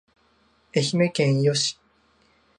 [0.75, 1.79] 愛媛県伊予市